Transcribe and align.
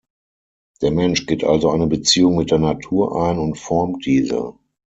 Der 0.81 0.89
Mensch 0.89 1.27
geht 1.27 1.43
also 1.43 1.69
eine 1.69 1.85
Beziehung 1.85 2.35
mit 2.35 2.49
der 2.49 2.57
Natur 2.57 3.21
ein 3.23 3.37
und 3.37 3.59
formt 3.59 4.03
diese. 4.03 4.55